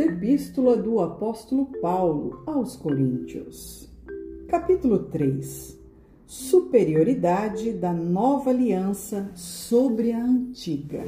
Epístola 0.00 0.76
do 0.76 1.00
Apóstolo 1.00 1.66
Paulo 1.80 2.42
aos 2.46 2.76
Coríntios. 2.76 3.90
Capítulo 4.48 5.00
3. 5.10 5.78
Superioridade 6.26 7.72
da 7.72 7.92
nova 7.92 8.50
aliança 8.50 9.30
sobre 9.34 10.12
a 10.12 10.24
antiga. 10.24 11.04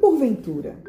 Porventura, 0.00 0.80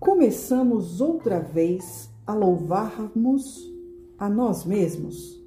começamos 0.00 1.02
outra 1.02 1.38
vez 1.38 2.08
a 2.26 2.32
louvarmos 2.34 3.70
a 4.18 4.30
nós 4.30 4.64
mesmos? 4.64 5.38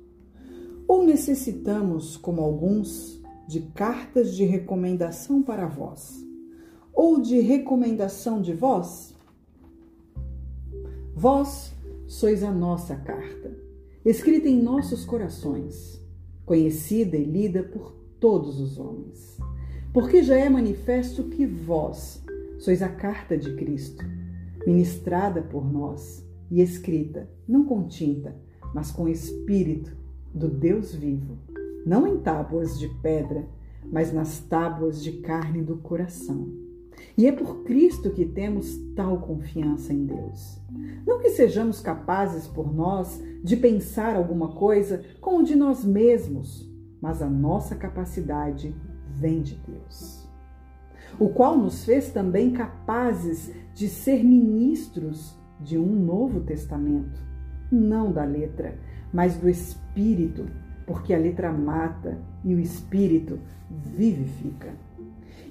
Ou 0.88 1.04
necessitamos, 1.04 2.16
como 2.16 2.42
alguns, 2.42 3.20
de 3.48 3.62
cartas 3.74 4.36
de 4.36 4.46
recomendação 4.46 5.42
para 5.42 5.66
vós? 5.66 6.24
Ou 6.94 7.20
de 7.20 7.40
recomendação 7.40 8.40
de 8.40 8.54
vós? 8.54 9.15
Vós 11.28 11.74
sois 12.06 12.44
a 12.44 12.52
nossa 12.52 12.96
carta, 12.98 13.52
escrita 14.06 14.48
em 14.48 14.62
nossos 14.62 15.04
corações, 15.04 16.00
conhecida 16.46 17.18
e 17.18 17.24
lida 17.24 17.64
por 17.64 17.96
todos 18.20 18.60
os 18.60 18.78
homens. 18.78 19.40
Porque 19.92 20.22
já 20.22 20.38
é 20.38 20.48
manifesto 20.48 21.24
que 21.24 21.48
vós 21.48 22.24
sois 22.60 22.84
a 22.84 22.90
carta 22.90 23.36
de 23.36 23.56
Cristo, 23.56 24.06
ministrada 24.68 25.42
por 25.42 25.66
nós 25.66 26.24
e 26.52 26.62
escrita, 26.62 27.28
não 27.48 27.66
com 27.66 27.88
tinta, 27.88 28.36
mas 28.72 28.92
com 28.92 29.10
espírito 29.10 29.98
do 30.32 30.48
Deus 30.48 30.94
vivo, 30.94 31.40
não 31.88 32.06
em 32.06 32.20
tábuas 32.20 32.78
de 32.78 32.88
pedra, 33.02 33.48
mas 33.92 34.14
nas 34.14 34.42
tábuas 34.42 35.02
de 35.02 35.14
carne 35.14 35.64
do 35.64 35.78
coração 35.78 36.66
e 37.18 37.28
é 37.28 37.32
por 37.32 37.64
Cristo 37.64 38.12
que 38.12 38.26
temos 38.26 38.78
tal 38.96 39.20
confiança 39.20 39.94
em 39.94 40.06
Deus. 40.06 40.60
Não 41.06 41.20
que 41.20 41.30
sejamos 41.30 41.80
capazes 41.80 42.48
por 42.48 42.74
nós 42.74 43.22
de 43.44 43.56
pensar 43.56 44.16
alguma 44.16 44.50
coisa 44.50 45.04
como 45.22 45.44
de 45.44 45.56
nós 45.56 45.86
mesmos, 45.86 46.70
mas 47.02 47.22
a 47.22 47.30
nossa 47.30 47.76
capacidade 47.76 48.76
vem 49.08 49.42
de 49.42 49.56
Deus, 49.56 50.28
o 51.18 51.30
qual 51.30 51.58
nos 51.58 51.86
fez 51.86 52.12
também 52.12 52.52
capazes 52.52 53.54
de 53.74 53.88
ser 53.88 54.24
ministros 54.24 55.38
de 55.60 55.78
um 55.78 55.88
novo 55.88 56.42
testamento, 56.42 57.24
não 57.72 58.12
da 58.12 58.26
letra, 58.26 58.78
mas 59.14 59.38
do 59.38 59.48
espírito, 59.48 60.46
porque 60.86 61.14
a 61.14 61.18
letra 61.18 61.52
mata 61.52 62.18
e 62.44 62.54
o 62.54 62.60
espírito 62.60 63.40
vivifica. 63.70 64.74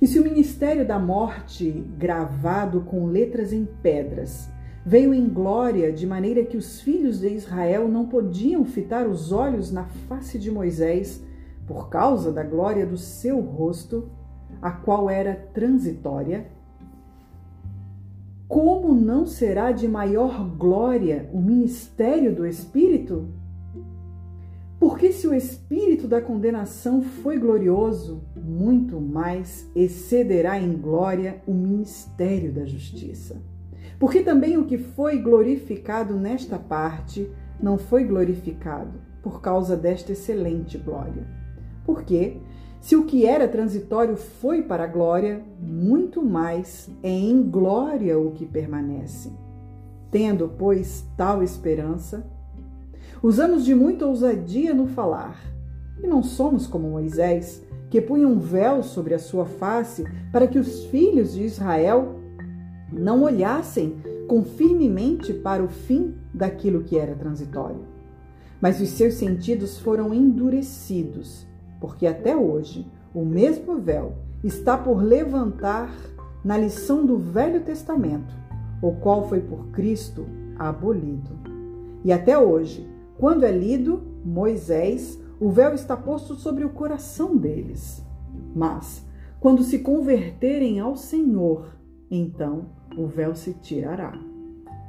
E 0.04 0.06
se 0.06 0.20
o 0.20 0.22
ministério 0.22 0.86
da 0.86 0.98
morte, 0.98 1.82
gravado 1.96 2.82
com 2.82 3.06
letras 3.06 3.54
em 3.54 3.64
pedras, 3.64 4.50
veio 4.84 5.14
em 5.14 5.26
glória 5.26 5.90
de 5.90 6.06
maneira 6.06 6.44
que 6.44 6.58
os 6.58 6.78
filhos 6.82 7.20
de 7.20 7.28
Israel 7.28 7.88
não 7.88 8.06
podiam 8.06 8.66
fitar 8.66 9.06
os 9.06 9.32
olhos 9.32 9.72
na 9.72 9.84
face 10.06 10.38
de 10.38 10.50
Moisés 10.50 11.24
por 11.66 11.88
causa 11.88 12.30
da 12.30 12.42
glória 12.42 12.84
do 12.84 12.98
seu 12.98 13.40
rosto, 13.40 14.10
a 14.60 14.70
qual 14.70 15.08
era 15.08 15.36
transitória, 15.54 16.48
como 18.46 18.94
não 18.94 19.24
será 19.24 19.72
de 19.72 19.88
maior 19.88 20.46
glória 20.54 21.30
o 21.32 21.40
ministério 21.40 22.34
do 22.34 22.46
Espírito? 22.46 23.30
Porque 24.84 25.12
se 25.12 25.26
o 25.26 25.32
espírito 25.32 26.06
da 26.06 26.20
condenação 26.20 27.00
foi 27.00 27.38
glorioso, 27.38 28.22
muito 28.36 29.00
mais 29.00 29.66
excederá 29.74 30.60
em 30.60 30.76
glória 30.76 31.42
o 31.46 31.54
ministério 31.54 32.52
da 32.52 32.66
justiça. 32.66 33.40
Porque 33.98 34.20
também 34.20 34.58
o 34.58 34.66
que 34.66 34.76
foi 34.76 35.22
glorificado 35.22 36.16
nesta 36.16 36.58
parte 36.58 37.30
não 37.58 37.78
foi 37.78 38.04
glorificado 38.04 39.00
por 39.22 39.40
causa 39.40 39.74
desta 39.74 40.12
excelente 40.12 40.76
glória. 40.76 41.26
Porque 41.86 42.36
se 42.78 42.94
o 42.94 43.06
que 43.06 43.24
era 43.24 43.48
transitório 43.48 44.18
foi 44.18 44.64
para 44.64 44.84
a 44.84 44.86
glória, 44.86 45.42
muito 45.58 46.22
mais 46.22 46.90
é 47.02 47.08
em 47.08 47.42
glória 47.42 48.18
o 48.18 48.32
que 48.32 48.44
permanece. 48.44 49.32
Tendo, 50.10 50.46
pois, 50.58 51.06
tal 51.16 51.42
esperança, 51.42 52.33
Usamos 53.24 53.64
de 53.64 53.74
muita 53.74 54.04
ousadia 54.04 54.74
no 54.74 54.86
falar. 54.86 55.40
E 56.02 56.06
não 56.06 56.22
somos 56.22 56.66
como 56.66 56.90
Moisés, 56.90 57.64
que 57.88 57.98
punha 57.98 58.28
um 58.28 58.38
véu 58.38 58.82
sobre 58.82 59.14
a 59.14 59.18
sua 59.18 59.46
face 59.46 60.04
para 60.30 60.46
que 60.46 60.58
os 60.58 60.84
filhos 60.84 61.32
de 61.32 61.42
Israel 61.42 62.20
não 62.92 63.22
olhassem 63.22 63.96
com 64.28 64.44
firmemente 64.44 65.32
para 65.32 65.64
o 65.64 65.68
fim 65.68 66.14
daquilo 66.34 66.84
que 66.84 66.98
era 66.98 67.14
transitório. 67.14 67.80
Mas 68.60 68.78
os 68.78 68.90
seus 68.90 69.14
sentidos 69.14 69.78
foram 69.78 70.12
endurecidos, 70.12 71.46
porque 71.80 72.06
até 72.06 72.36
hoje 72.36 72.86
o 73.14 73.24
mesmo 73.24 73.78
véu 73.78 74.16
está 74.42 74.76
por 74.76 75.02
levantar 75.02 75.90
na 76.44 76.58
lição 76.58 77.06
do 77.06 77.16
Velho 77.16 77.62
Testamento, 77.62 78.34
o 78.82 78.92
qual 78.92 79.26
foi 79.30 79.40
por 79.40 79.68
Cristo 79.68 80.26
abolido. 80.58 81.30
E 82.04 82.12
até 82.12 82.36
hoje 82.36 82.92
quando 83.24 83.44
é 83.44 83.50
lido 83.50 84.02
Moisés, 84.22 85.18
o 85.40 85.48
véu 85.48 85.72
está 85.72 85.96
posto 85.96 86.34
sobre 86.34 86.62
o 86.62 86.68
coração 86.68 87.34
deles. 87.34 88.04
Mas, 88.54 89.02
quando 89.40 89.62
se 89.62 89.78
converterem 89.78 90.78
ao 90.78 90.94
Senhor, 90.94 91.74
então 92.10 92.66
o 92.94 93.06
véu 93.06 93.34
se 93.34 93.54
tirará. 93.54 94.12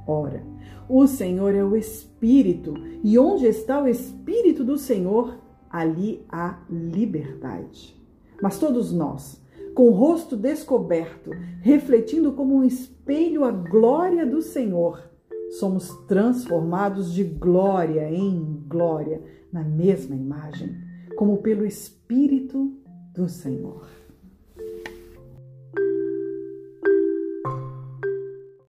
Ora, 0.05 0.43
o 0.89 1.07
Senhor 1.07 1.55
é 1.55 1.63
o 1.63 1.77
Espírito, 1.77 2.73
e 3.01 3.17
onde 3.17 3.45
está 3.45 3.81
o 3.81 3.87
Espírito 3.87 4.65
do 4.65 4.77
Senhor, 4.77 5.37
ali 5.69 6.25
há 6.27 6.59
liberdade. 6.69 7.95
Mas 8.41 8.59
todos 8.59 8.91
nós, 8.91 9.41
com 9.73 9.87
o 9.87 9.93
rosto 9.93 10.35
descoberto, 10.35 11.29
refletindo 11.61 12.33
como 12.33 12.55
um 12.55 12.65
espelho 12.65 13.45
a 13.45 13.51
glória 13.51 14.25
do 14.25 14.41
Senhor, 14.41 15.14
somos 15.59 15.89
transformados 16.07 17.13
de 17.13 17.23
glória 17.23 18.09
em 18.11 18.63
glória 18.67 19.21
na 19.51 19.63
mesma 19.63 20.15
imagem, 20.15 20.75
como 21.15 21.37
pelo 21.37 21.65
Espírito 21.65 22.73
do 23.13 23.29
Senhor. 23.29 23.87